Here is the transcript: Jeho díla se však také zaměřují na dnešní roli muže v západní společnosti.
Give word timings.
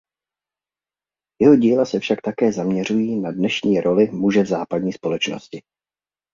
Jeho 1.41 1.55
díla 1.55 1.85
se 1.85 1.99
však 1.99 2.21
také 2.21 2.51
zaměřují 2.53 3.15
na 3.21 3.31
dnešní 3.31 3.81
roli 3.81 4.07
muže 4.11 4.43
v 4.43 4.47
západní 4.47 4.93
společnosti. 4.93 5.63